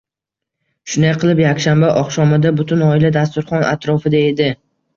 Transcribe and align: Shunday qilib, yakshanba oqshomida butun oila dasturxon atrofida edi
Shunday 0.93 1.13
qilib, 1.23 1.41
yakshanba 1.43 1.91
oqshomida 2.01 2.55
butun 2.63 2.83
oila 2.89 3.15
dasturxon 3.21 3.69
atrofida 3.77 4.27
edi 4.35 4.53